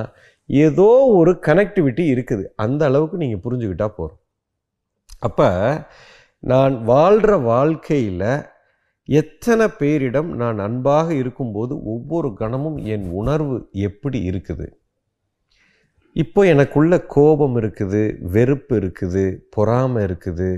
ஏதோ 0.50 0.88
ஒரு 1.18 1.32
கனெக்டிவிட்டி 1.46 2.04
இருக்குது. 2.14 2.44
அந்த 2.64 2.82
அளவுக்கு 2.88 3.16
நீங்கள் 3.22 3.44
புரிஞ்சுக்கிட்டால் 3.44 3.96
போகிறோம் 3.98 4.22
அப்போ 5.28 5.48
நான் 6.42 6.74
வாழ்கிற 6.84 7.32
வாழ்க்கையில் 7.52 8.28
எத்தனை 9.08 9.66
பேரிடம் 9.80 10.30
நான் 10.42 10.58
அன்பாக 10.58 11.08
இருக்கும்போது 11.14 11.74
ஒவ்வொரு 11.92 12.28
கணமும் 12.40 12.78
என் 12.94 13.06
உணர்வு 13.20 13.56
எப்படி 13.88 14.18
இருக்குது? 14.30 14.66
இப்போ 16.22 16.40
எனக்குள்ள 16.50 16.94
கோபம் 17.14 17.56
இருக்குது 17.60 18.02
வெறுப்பு 18.34 18.74
இருக்குது 18.80 19.24
பொறாமை 19.54 20.00
இருக்குது 20.06 20.48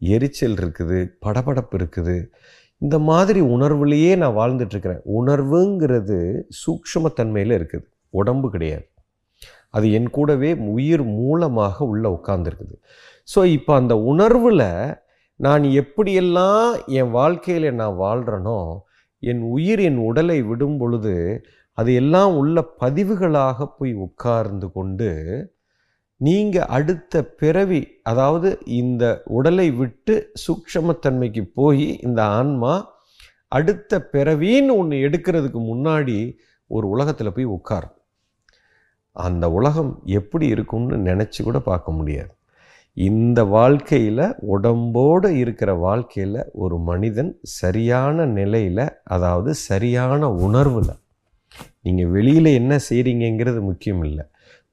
எரிச்சல் 0.00 0.56
இருக்குது 0.62 0.98
படபடப்பு 1.24 1.74
இருக்குது. 1.78 2.16
இந்த 2.82 2.96
மாதிரி 3.10 3.40
உணர்வுலேயே 3.54 4.10
நான் 4.22 4.36
வாழ்ந்துட்டுருக்கிறேன் 4.40 5.02
உணர்வுங்கிறது 5.18 6.18
சூக்ஷ்மத்தன்மையில் 6.62 7.54
இருக்குது. 7.58 7.86
உடம்பு 8.20 8.48
கிடையாது. 8.54 8.86
அது 9.76 9.86
என் 9.98 10.10
கூடவே 10.16 10.50
உயிர் 10.74 11.04
மூலமாக 11.18 11.86
உள்ளே 11.92 12.08
உட்காந்துருக்குது 12.18 12.76
ஸோ 13.28 13.40
இப்போ 13.56 13.72
அந்த 13.80 13.94
உணர்வில் 14.12 14.68
நான் 15.40 15.64
எப்படியெல்லாம் 15.82 16.68
என் 16.98 17.10
வாழ்க்கையில் 17.18 17.68
நான் 17.80 17.96
வாழ்கிறேனோ 18.04 18.60
என் 19.22 19.42
உயிர் 19.54 19.80
என் 19.88 20.00
உடலை 20.08 20.38
விடும் 20.50 20.78
பொழுது 20.78 21.14
அது 21.78 21.90
எல்லாம் 21.94 22.34
உள்ள 22.36 22.56
பதிவுகளாக 22.80 23.66
போய் 23.78 23.92
உட்கார்ந்து 24.06 24.68
கொண்டு 24.72 25.10
நீங்கள் 26.20 26.68
அடுத்த 26.76 27.22
பிறவி 27.40 27.80
அதாவது 28.02 28.50
இந்த 28.80 29.04
உடலை 29.38 29.68
விட்டு 29.70 30.14
சூக்ஷமத்தன்மைக்கு 30.44 31.42
போய் 31.54 31.86
இந்த 32.00 32.20
ஆன்மா 32.38 32.74
அடுத்த 33.48 33.98
பிறவின்னு 34.12 34.72
ஒன்று 34.80 34.96
எடுக்கிறதுக்கு 35.06 35.60
முன்னாடி 35.72 36.16
ஒரு 36.70 36.86
உலகத்தில் 36.88 37.34
போய் 37.36 37.52
உட்காரும். 37.56 37.94
அந்த 39.16 39.44
உலகம் 39.50 39.92
எப்படி 40.20 40.46
இருக்கும்னு 40.46 40.96
நினச்சி 41.10 41.40
கூட 41.42 41.58
பார்க்க 41.60 41.90
முடியாது. 41.92 42.32
இந்த 42.96 43.40
வாழ்க்கையில் 43.56 44.26
உடம்போடு 44.54 45.28
இருக்கிற 45.42 45.70
வாழ்க்கையில் 45.86 46.40
ஒரு 46.64 46.76
மனிதன் 46.90 47.32
சரியான 47.60 48.26
நிலையில் 48.38 48.84
அதாவது 49.14 49.50
சரியான 49.68 50.30
உணர்வில் 50.46 50.92
நீங்கள் 51.86 52.12
வெளியில் 52.16 52.50
என்ன 52.60 52.74
செய்கிறீங்கங்கிறது 52.88 53.60
முக்கியம் 53.70 54.02
இல்லை. 54.08 54.24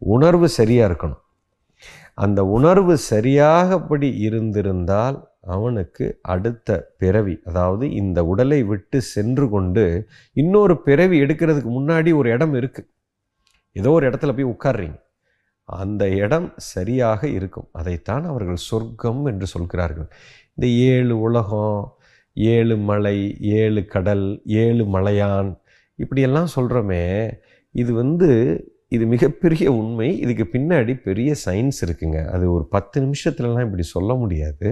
உணர்வு 0.02 0.48
சரியாக 0.60 0.90
இருக்கணும். 0.90 1.22
அந்த 2.24 2.40
உணர்வு 2.58 2.94
சரியாகப்படி 3.12 4.10
இருந்திருந்தால் 4.28 5.18
அவனுக்கு 5.56 6.06
அடுத்த 6.34 6.70
பிறவி 7.02 7.36
அதாவது 7.50 7.86
இந்த 8.02 8.20
உடலை 8.32 8.60
விட்டு 8.72 8.98
சென்று 9.16 9.46
கொண்டு 9.56 9.86
இன்னொரு 10.44 10.76
பிறவி 10.88 11.18
எடுக்கிறதுக்கு 11.24 11.72
முன்னாடி 11.80 12.12
ஒரு 12.20 12.30
இடம் 12.36 12.54
இருக்குது 12.60 12.90
ஏதோ 13.76 13.92
ஒரு 13.98 14.06
இடத்துல 14.10 14.34
போய் 14.38 14.52
உட்கார்றீங்க. 14.54 14.98
அந்த 15.70 16.04
இடம் 16.24 16.48
சரியாக 16.74 17.22
இருக்கும். 17.38 17.68
அதைத்தான் 17.80 18.26
அவர்கள் 18.32 18.66
சொர்க்கம் 18.70 19.22
என்று 19.32 19.48
சொல்கிறார்கள். 19.56 20.08
இந்த 20.56 20.68
ஏழு 20.92 21.16
உலகம் 21.28 21.80
ஏழு 22.38 22.76
மலை 22.90 23.18
ஏழு 23.60 23.82
கடல் 23.96 24.26
ஏழு 24.64 24.84
மலையான் 24.96 25.52
இப்படியெல்லாம் 26.04 26.54
சொல்கிறோமே 26.56 27.04
இது 27.82 27.92
வந்து 28.02 28.30
இது 28.96 29.06
மிகப்பெரிய 29.14 29.66
உண்மை. 29.82 30.10
இதுக்கு 30.24 30.46
பின்னாடி 30.56 30.94
பெரிய 31.08 31.30
சயின்ஸ் 31.46 31.80
இருக்குங்க. 31.86 32.20
அது 32.36 32.46
ஒரு 32.56 32.66
பத்து 32.76 32.98
நிமிஷத்துலலாம் 33.06 33.66
இப்படி 33.68 33.86
சொல்ல 33.94 34.14
முடியாது. 34.24 34.70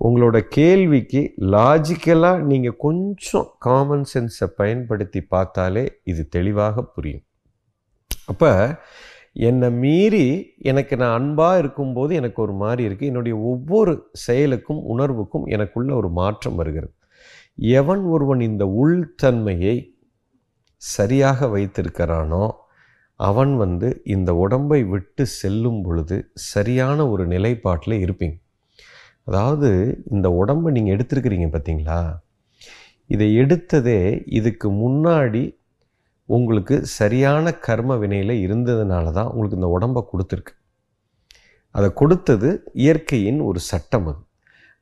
உங்களோட 0.00 0.38
கேள்விக்கு 0.56 1.20
லாஜிக்கலாக 1.54 2.38
நீங்கள் 2.50 2.78
கொஞ்சம் 2.86 3.48
காமன் 3.58 4.06
சென்ஸை 4.12 4.46
பயன்படுத்தி 4.60 5.20
பார்த்தாலே 5.34 5.84
இது 6.12 6.22
தெளிவாக 6.36 6.84
புரியும். 6.94 7.24
அப்போ 8.26 8.52
என்னை 9.48 9.68
மீறி 9.82 10.24
எனக்கு 10.70 10.94
நான் 11.02 11.16
அன்பாக 11.20 11.60
இருக்கும்போது 11.62 12.12
எனக்கு 12.20 12.38
ஒரு 12.42 12.54
மாதிரி 12.62 12.82
இருக்குது 12.88 13.10
என்னுடைய 13.12 13.34
ஒவ்வொரு 13.50 13.92
செயலுக்கும் 14.26 14.80
உணர்வுக்கும் 14.94 15.46
எனக்குள்ள 15.56 15.90
ஒரு 16.00 16.10
மாற்றம் 16.20 16.58
வருகிறது. 16.60 16.94
எவன் 17.78 18.02
ஒருவன் 18.14 18.42
இந்த 18.50 18.64
உள்தன்மையை 18.82 19.76
சரியாக 20.80 21.48
வைத்திருக்கிறானோ 21.54 22.44
அவன் 23.20 23.52
வந்து 23.62 23.88
இந்த 24.14 24.30
உடம்பை 24.44 24.80
விட்டு 24.92 25.24
செல்லும் 25.40 25.80
பொழுது 25.86 26.16
சரியான 26.52 27.06
ஒரு 27.12 27.24
நிலைப்பாட்டில் 27.32 27.96
இருப்பீங்க. 28.04 28.36
அதாவது 29.28 29.70
இந்த 30.14 30.28
உடம்பை 30.42 30.70
நீங்கள் 30.76 30.94
எடுத்திருக்கிறீங்க 30.96 31.48
பார்த்தீங்களா 31.54 32.00
இதை 33.14 33.28
எடுத்ததே 33.42 34.00
இதுக்கு 34.38 34.68
முன்னாடி 34.82 35.44
உங்களுக்கு 36.28 36.76
சரியான 36.98 37.52
கர்ம 37.66 37.96
வினையில் 38.02 38.34
இருந்ததுனால 38.46 39.12
தான் 39.18 39.30
உங்களுக்கு 39.30 39.58
இந்த 39.60 39.70
உடம்பை 39.76 40.02
கொடுத்துருக்கு. 40.10 40.54
அதை 41.74 41.88
கொடுத்தது 42.00 42.48
இயற்கையின் 42.84 43.40
ஒரு 43.48 43.60
சட்டம் 43.70 44.06
அது. 44.10 44.20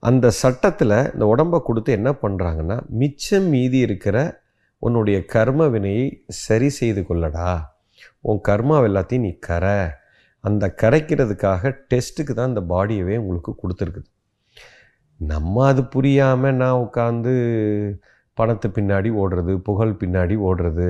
அந்த 0.02 0.26
சட்டத்தில் 0.43 0.99
இந்த 1.14 1.25
உடம்பை 1.33 1.59
கொடுத்து 1.69 1.90
என்ன 1.99 2.11
பண்ணுறாங்கன்னா 2.23 2.76
மிச்சம் 3.00 3.49
மீதி 3.55 3.78
இருக்கிற 3.87 4.17
உன்னுடைய 4.78 5.18
கர்ம 5.35 5.68
வினையை 5.68 6.06
சரி 6.28 6.68
செய்து 6.68 7.02
கொள்ளடா. 7.08 7.50
உன் 8.20 8.40
கர்மா 8.49 8.76
எல்லாத்தையும் 8.88 9.26
நீ 9.26 9.32
கரை 9.49 9.78
அந்த 10.44 10.64
கரைக்கிறதுக்காக 10.82 11.73
டெஸ்ட்டுக்கு 11.90 12.32
தான் 12.35 12.50
இந்த 12.52 12.62
பாடியவே 12.75 13.16
உங்களுக்கு 13.23 13.52
கொடுத்துருக்குது. 13.62 14.08
நம்ம 15.20 15.66
அது 15.66 15.82
புரியாமல் 15.94 16.58
நான் 16.62 16.82
உட்காந்து 16.85 17.32
பணத்து 18.38 18.68
பின்னாடி 18.76 19.11
ஓடுறது 19.23 19.54
புகழ் 19.68 19.99
பின்னாடி 20.02 20.35
ஓடுறது 20.49 20.88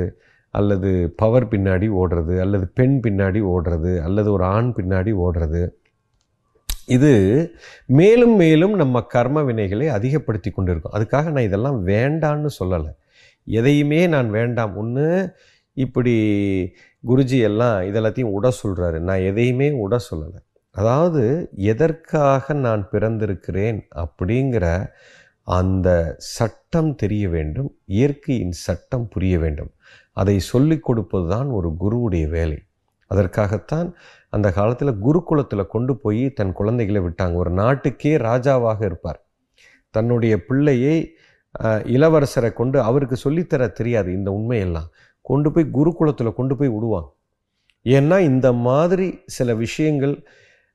அல்லது 0.59 0.90
பவர் 1.16 1.47
பின்னாடி 1.49 1.87
ஓடுறது 2.00 2.35
அல்லது 2.45 2.66
பெண் 2.78 2.97
பின்னாடி 3.04 3.40
ஓடுறது 3.54 3.92
அல்லது 4.07 4.28
ஒரு 4.33 4.45
ஆண் 4.45 4.71
பின்னாடி 4.76 5.12
ஓடுறது. 5.26 5.62
இது 6.97 7.12
மேலும் 8.00 8.37
மேலும் 8.42 8.75
நம்ம 8.75 9.02
கர்ம 9.14 9.42
வினைகளை 9.42 9.87
அதிகப்படுத்தி 9.97 10.50
கொண்டு 10.50 10.73
இருக்கும் 10.73 10.97
அதுக்காக 10.99 11.30
நான் 11.35 11.49
இதெல்லாம் 11.49 11.78
வேண்டான்னு 11.87 12.50
சொல்லலை. 12.61 12.92
எதையுமே 13.49 14.07
நான் 14.07 14.31
வேண்டாம். 14.31 14.76
ஒன்று 14.76 15.37
இப்படி 15.73 16.14
குருஜி 17.07 17.40
எல்லாம் 17.40 17.81
இதெல்லாத்தையும் 17.81 18.33
உட 18.40 18.49
சொல்கிறாரு 18.62 18.99
நான் 18.99 19.19
எதையுமே 19.19 19.71
உட 19.71 19.97
சொல்லலை. 20.11 20.47
அதாவது 20.71 21.49
எதற்காக 21.55 22.55
நான் 22.55 22.88
பிறந்திருக்கிறேன் 22.93 23.81
அப்படிங்கிற 23.97 24.87
அந்த 25.43 26.14
சட்டம் 26.19 26.95
தெரிய 26.95 27.28
வேண்டும். 27.28 27.76
இயற்கையின் 27.85 28.52
சட்டம் 28.52 29.09
புரிய 29.09 29.38
வேண்டும். 29.38 29.71
அதை 30.12 30.40
சொல்லிக் 30.40 30.83
கொடுப்பது 30.83 31.28
தான் 31.28 31.47
ஒரு 31.47 31.75
குருவுடைய 31.81 32.28
வேலை. 32.28 32.59
அதற்காகத்தான் 33.07 33.95
அந்த 34.31 34.52
காலத்தில் 34.52 34.99
குருகுலத்தில் 35.05 35.67
கொண்டு 35.67 35.97
போய் 35.97 36.31
தன் 36.31 36.52
குழந்தைகளை 36.52 37.02
விட்டாங்க. 37.02 37.35
ஒரு 37.35 37.50
நாட்டுக்கே 37.50 38.17
ராஜாவாக 38.17 38.85
இருப்பார். 38.85 39.28
தன்னுடைய 39.90 40.45
பிள்ளையை 40.45 41.17
இளவரசரை 41.95 42.52
கொண்டு 42.52 42.83
அவருக்கு 42.83 43.17
சொல்லித்தர 43.25 43.73
தெரியாது 43.73 44.12
இந்த 44.12 44.31
உண்மையெல்லாம். 44.31 44.88
கொண்டு 45.21 45.52
போய் 45.52 45.69
குருகுலத்தில் 45.73 46.35
கொண்டு 46.35 46.57
போய் 46.57 46.69
விடுவாங்க 46.69 47.17
ஏன்னா 47.85 48.19
இந்த 48.21 48.52
மாதிரி 48.52 49.19
சில 49.26 49.55
விஷயங்கள் 49.55 50.25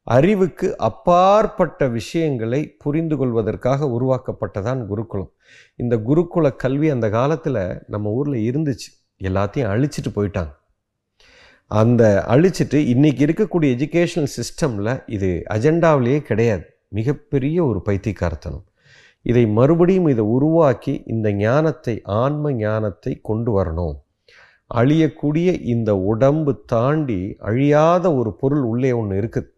அறிவுக்கு 0.03 0.77
அப்பாற்பட்ட 0.77 1.87
விஷயங்களை 1.87 2.75
புரிந்து 2.77 3.17
கொள்வதற்காக 3.17 3.85
உருவாக்கப்பட்டதான் 3.85 4.85
குருகுலம். 4.85 5.31
இந்த 5.75 5.95
குருகுல 5.97 6.55
கல்வி 6.55 6.89
அந்த 6.89 7.09
காலத்தில் 7.09 7.79
நம்ம 7.87 8.09
ஊரில் 8.09 8.51
இருந்துச்சு. 8.51 8.89
எல்லாத்தையும் 9.23 9.71
அழிச்சிட்டு 9.73 10.11
போயிட்டாங்க. 10.15 10.53
அந்த 11.67 12.25
அழிச்சிட்டு 12.27 12.79
இன்றைக்கி 12.93 13.21
இருக்கக்கூடிய 13.25 13.69
எஜுகேஷனல் 13.75 14.33
சிஸ்டமில் 14.37 15.03
இது 15.05 15.43
அஜெண்டாவிலேயே 15.49 16.19
கிடையாது. 16.19 16.65
மிகப்பெரிய 16.87 17.65
ஒரு 17.65 17.81
பைத்தியக்காரத்தனம். 17.81 18.65
இதை 19.29 19.43
மறுபடியும் 19.57 20.07
இதை 20.13 20.23
உருவாக்கி 20.35 20.93
இந்த 21.13 21.27
ஞானத்தை 21.41 21.95
ஆன்ம 22.21 22.51
ஞானத்தை 22.63 23.13
கொண்டு 23.29 23.51
வரணும். 23.57 23.95
அழியக்கூடிய 24.79 25.49
இந்த 25.73 25.91
உடம்பு 26.11 26.51
தாண்டி 26.73 27.21
அழியாத 27.49 28.05
ஒரு 28.19 28.31
பொருள் 28.41 28.63
உள்ளே 28.71 28.91
ஒன்று 28.99 29.15
இருக்குது 29.21 29.49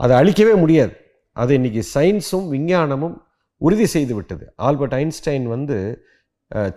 அதை 0.00 0.14
அழிக்கவே 0.20 0.54
முடியாது. 0.62 0.94
அது 1.32 1.52
இன்றைக்கி 1.58 1.82
சயின்ஸும் 1.94 2.48
விஞ்ஞானமும் 2.54 3.16
உறுதி 3.60 3.86
செய்து 3.94 4.14
விட்டது. 4.14 4.44
ஆல்பர்ட் 4.66 4.96
ஐன்ஸ்டைன் 5.02 5.46
வந்து 5.54 5.76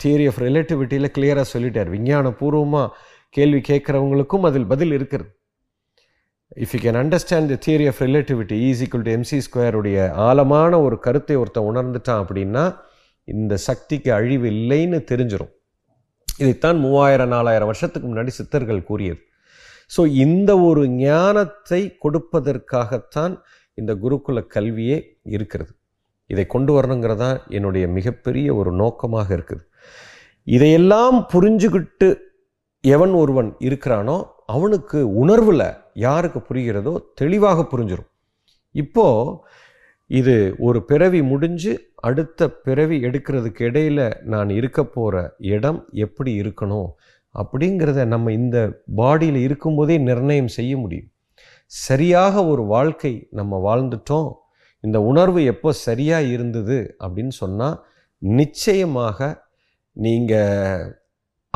தியரி 0.01 0.25
ஆஃப் 0.31 0.41
ரிலேட்டிவிட்டியில் 0.47 1.13
கிளியராக 1.15 1.45
சொல்லிட்டார். 1.53 1.89
விஞ்ஞானபூர்வமாக 1.95 2.93
கேள்வி 3.35 3.61
கேட்குறவங்களுக்கும் 3.69 4.45
அதில் 4.49 4.69
பதில் 4.73 4.93
இருக்கிறது. 4.97 5.29
If 6.51 6.73
you 6.75 6.79
can 6.83 6.99
understand 7.01 7.49
the 7.53 7.57
theory 7.65 7.85
of 7.91 7.99
relativity 8.05 8.57
is 8.67 8.81
equal 8.85 9.05
to 9.07 9.13
MC 9.17 9.37
ஸ்கொயருடைய 9.47 9.97
ஆழமான 10.27 10.79
ஒரு 10.81 10.97
கருத்தை 11.05 11.35
ஒருத்தன் 11.41 11.69
உணர்ந்துட்டான் 11.71 12.21
அப்படின்னா 12.23 12.63
இந்த 13.27 13.53
சக்திக்கு 13.67 14.09
அழிவு 14.17 14.47
இல்லைன்னு 14.51 14.99
தெரிஞ்சிடும் 15.11 15.53
இதைத்தான் 16.27 16.77
மூவாயிரம் 16.83 17.31
நாலாயிரம் 17.35 17.69
வருஷத்துக்கு 17.71 18.07
முன்னாடி 18.09 18.31
சித்தர்கள் 18.39 18.87
கூறியது. 18.89 19.19
ஸோ 19.91 20.01
இந்த 20.25 20.51
ஒரு 20.67 20.81
ஞானத்தை 21.03 21.81
கொடுப்பதற்காகத்தான் 22.03 23.33
இந்த 23.77 23.91
குருகுல 24.03 24.39
கல்வியே 24.55 24.97
இருக்கிறது. 25.35 25.71
இதை 26.29 26.45
கொண்டு 26.53 26.71
வரணுங்கிறதா 26.77 27.29
என்னுடைய 27.57 27.85
மிகப்பெரிய 27.97 28.47
ஒரு 28.59 28.71
நோக்கமாக 28.81 29.27
இருக்குது. 29.37 29.63
இதையெல்லாம் 30.47 31.17
புரிஞ்சுக்கிட்டு 31.33 32.09
எவன் 32.83 33.13
ஒருவன் 33.21 33.49
இருக்கிறானோ 33.67 34.17
அவனுக்கு 34.55 34.99
உணர்வில் 35.23 35.67
யாருக்கு 35.97 36.39
புரிகிறதோ 36.39 36.93
தெளிவாக 37.15 37.65
புரிஞ்சிடும் 37.71 38.09
இப்போது 38.75 39.31
இது 40.09 40.35
ஒரு 40.57 40.79
பிறவி 40.83 41.21
முடிஞ்சு 41.21 41.71
அடுத்த 42.07 42.49
பிறவி 42.65 42.97
எடுக்கிறதுக்கு 43.03 43.61
இடையில் 43.61 44.03
நான் 44.25 44.49
இருக்க 44.49 44.79
போகிற 44.87 45.15
இடம் 45.53 45.79
எப்படி 45.97 46.31
இருக்கணும் 46.41 46.89
அப்படிங்கிறத 47.35 48.05
நம்ம 48.05 48.31
இந்த 48.31 48.57
பாடியில் 48.97 49.39
இருக்கும்போதே 49.41 49.95
நிர்ணயம் 49.97 50.53
செய்ய 50.57 50.73
முடியும். 50.77 51.09
சரியாக 51.71 52.43
ஒரு 52.45 52.63
வாழ்க்கை 52.65 53.13
நம்ம 53.31 53.59
வாழ்ந்துட்டோம் 53.67 54.29
இந்த 54.83 54.97
உணர்வு 55.01 55.41
எப்போ 55.43 55.71
சரியாக 55.87 56.31
இருந்தது 56.35 56.77
அப்படின்னு 56.99 57.35
சொன்னால் 57.41 57.77
நிச்சயமாக 58.21 59.19
நீங்கள் 59.97 60.87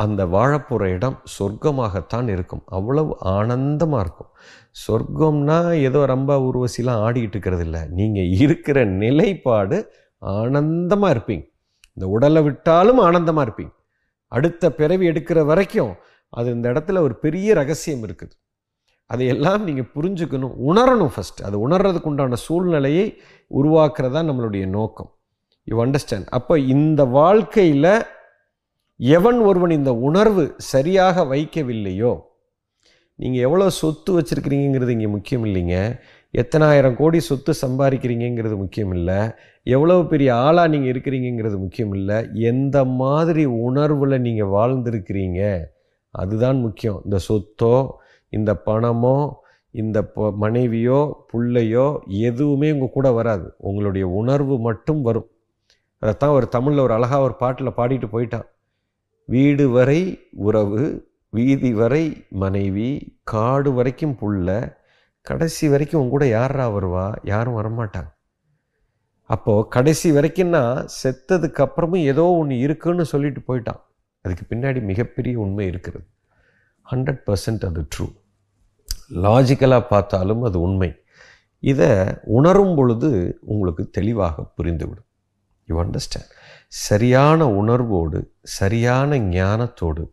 அந்த 0.04 0.22
வாழப்போகிற 0.34 0.84
இடம் 0.96 1.16
சொர்க்கமாகத்தான் 1.36 2.28
இருக்கும். 2.34 2.62
அவ்வளவு 2.76 3.12
ஆனந்தமாக 3.36 4.02
இருக்கும். 4.04 4.30
சொர்க்கம்னா 4.84 5.58
ஏதோ 5.88 6.00
ரொம்ப 6.14 6.32
உருவசிலாம் 6.48 7.02
ஆடிக்கிட்டு 7.06 7.36
இருக்கிறது 7.36 7.64
இல்லை. 7.68 7.82
நீங்கள் 7.98 8.30
இருக்கிற 8.44 8.78
நிலைப்பாடு 9.02 9.78
ஆனந்தமாக 10.22 11.14
இருப்பீங்க. 11.14 11.44
இந்த 11.96 12.06
உடலை 12.16 12.42
விட்டாலும் 12.48 13.00
ஆனந்தமாக 13.06 13.46
இருப்பீங்க. 13.46 13.74
அடுத்த 14.32 14.70
பிறவி 14.80 15.04
எடுக்கிற 15.12 15.40
வரைக்கும் 15.50 15.92
அது 16.38 16.48
இந்த 16.56 16.66
இடத்துல 16.72 17.00
ஒரு 17.06 17.14
பெரிய 17.24 17.54
ரகசியம் 17.60 18.04
இருக்குது. 18.06 18.34
அதையெல்லாம் 19.10 19.62
நீங்கள் 19.68 19.90
புரிஞ்சுக்கணும் 19.94 20.54
உணரணும் 20.68 21.12
ஃபஸ்ட் 21.14 21.40
அது 21.46 21.56
உணர்றதுக்கு 21.66 22.08
உண்டான 22.10 22.38
சூழ்நிலையை 22.46 23.06
உருவாக்குறதா 23.60 24.20
நம்மளுடைய 24.28 24.64
நோக்கம். 24.78 25.10
யூ 25.68 25.76
அண்டர்ஸ்டாண்ட் 25.84 26.28
அப்போ 26.38 26.54
இந்த 26.76 27.02
வாழ்க்கையில் 27.18 27.92
எவன் 29.00 29.38
ஒருவன் 29.48 29.72
இந்த 29.78 29.92
உணர்வு 30.08 30.42
சரியாக 30.72 31.24
வைக்கவில்லையோ 31.32 32.12
நீங்கள் 33.18 33.44
எவ்வளோ 33.46 33.66
சொத்து 33.78 34.10
வச்சுருக்கிறீங்கிறது 34.16 34.94
இங்கே 34.96 35.08
முக்கியம் 35.14 35.44
இல்லைங்க. 35.48 35.76
எத்தனாயிரம் 36.34 36.96
கோடி 37.00 37.18
சொத்து 37.20 37.52
சம்பாதிக்கிறீங்கிறது 37.62 38.56
முக்கியம் 38.62 38.92
இல்லை. 38.98 39.18
எவ்வளோ 39.62 39.96
பெரிய 40.12 40.28
ஆளாக 40.34 40.70
நீங்கள் 40.72 40.92
இருக்கிறீங்கிறது 40.92 41.56
முக்கியம் 41.64 41.92
இல்லை. 41.98 42.18
எந்த 42.50 42.84
மாதிரி 42.84 43.44
உணர்வில் 43.66 44.24
நீங்கள் 44.26 44.52
வாழ்ந்துருக்கிறீங்க 44.56 45.40
அதுதான் 46.10 46.58
முக்கியம். 46.60 46.98
இந்த 47.04 47.18
சொத்தோ 47.28 47.74
இந்த 48.28 48.52
பணமோ 48.66 49.16
இந்த 49.74 49.98
மனைவியோ 50.44 51.00
பிள்ளையோ 51.32 51.86
எதுவுமே 52.28 52.70
உங்கள் 52.72 52.94
கூட 52.96 53.10
வராது. 53.10 53.46
உங்களுடைய 53.58 54.06
உணர்வு 54.20 54.56
மட்டும் 54.68 55.02
வரும். 55.02 55.28
அதைத்தான் 56.02 56.36
ஒரு 56.38 56.48
தமிழில் 56.48 56.84
ஒரு 56.86 56.94
அழகாக 56.98 57.26
ஒரு 57.28 57.34
பாட்டில் 57.42 57.76
பாடிட்டு 57.78 58.08
போயிட்டான். 58.14 58.46
வீடு 59.32 59.64
வரை 59.76 60.00
உறவு 60.46 60.82
வீதி 61.36 61.70
வரை 61.80 62.04
மனைவி 62.42 62.88
காடு 63.32 63.70
வரைக்கும் 63.72 64.16
புள்ள 64.20 64.48
கடைசி 65.26 65.66
வரைக்கும் 65.68 66.00
உங்க 66.00 66.12
கூட 66.14 66.26
யாரா 66.38 66.64
வருவா? 66.70 67.04
யாரும் 67.22 67.56
வரமாட்டாங்க. 67.58 68.10
அப்போது 69.30 69.68
கடைசி 69.68 70.08
வரைக்கும்னா 70.12 70.62
செத்ததுக்கு 71.02 71.60
அப்புறமும் 71.64 72.04
ஏதோ 72.12 72.24
ஒன்று 72.40 72.56
இருக்குன்னு 72.58 73.04
சொல்லிட்டு 73.12 73.40
போயிட்டான். 73.48 73.80
அதுக்கு 74.24 74.44
பின்னாடி 74.48 74.80
மிகப்பெரிய 74.90 75.34
உண்மை 75.44 75.66
இருக்கிறது. 75.66 76.04
ஹண்ட்ரட் 76.86 77.22
பர்சன்ட் 77.26 77.64
அது 77.70 77.82
ட்ரூ 77.92 78.06
லாஜிக்கலாக 79.24 79.84
பார்த்தாலும் 79.86 80.42
அது 80.42 80.60
உண்மை. 80.60 80.90
இதை 81.62 81.90
உணரும் 82.38 82.74
பொழுது 82.76 83.10
உங்களுக்கு 83.52 83.84
தெளிவாக 83.90 84.44
புரிந்துவிடும். 84.56 85.08
யூ 85.66 85.74
அண்டர்ஸ்டாண்ட் 85.84 86.32
சரியான 86.72 87.46
உணர்வோடு 87.50 88.18
சரியான 88.42 89.18
ஞானத்தோடு 89.18 90.04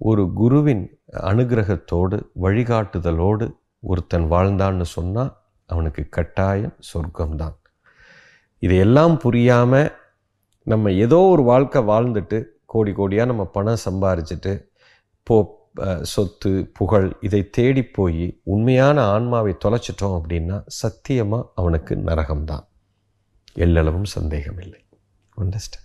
ஒரு 0.00 0.22
குருவின் 0.32 0.84
அனுகிரகத்தோடு 1.30 2.16
வழிகாட்டுதலோடு 2.42 3.46
ஒருத்தன் 3.80 4.26
வாழ்ந்தான்னு 4.32 4.86
சொன்னால் 4.96 5.32
அவனுக்கு 5.66 6.02
கட்டாயம் 6.08 6.74
சொர்க்கம்தான். 6.88 7.56
இதையெல்லாம் 8.58 9.14
புரியாமல் 9.18 9.92
நம்ம 10.66 10.92
ஏதோ 11.04 11.18
ஒரு 11.32 11.42
வாழ்க்கை 11.42 11.82
வாழ்ந்துட்டு 11.82 12.38
கோடி 12.64 12.92
கோடியாக 12.92 13.24
நம்ம 13.24 13.44
பணம் 13.46 13.84
சம்பாரிச்சிட்டு 13.84 14.52
போ 15.22 15.36
சொத்து 16.02 16.70
புகழ் 16.72 17.08
இதை 17.20 17.42
தேடி 17.50 17.84
போய் 17.84 18.40
உண்மையான 18.42 19.04
ஆன்மாவை 19.04 19.54
தொலைச்சிட்டோம் 19.64 20.16
அப்படின்னா 20.18 20.58
சத்தியமாக 20.80 21.50
அவனுக்கு 21.54 21.94
நரகம்தான். 21.94 22.66
எல்லளவும் 23.56 24.10
சந்தேகம் 24.16 24.58
இல்லை 24.58 24.80
அண்டர்ஸ்டாண்ட் 25.36 25.83